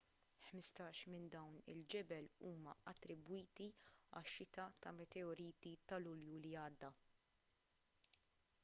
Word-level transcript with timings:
ħmistax 0.43 1.09
minn 1.15 1.27
dawn 1.35 1.59
il-ġebel 1.73 2.29
huma 2.51 2.73
attribwiti 2.93 3.67
għax-xita 4.21 4.67
ta' 4.87 4.95
meteoriti 5.01 5.77
ta' 5.93 6.03
lulju 6.07 6.43
li 6.49 6.57
għadda 6.65 6.93